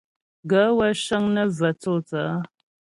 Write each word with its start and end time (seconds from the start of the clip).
Gaə̌ 0.49 0.67
wə́ 0.77 0.91
cə́ŋ 1.03 1.23
nə́ 1.35 1.45
və 1.57 1.69
tsô 1.81 1.93
tsaə̌. 2.07 2.37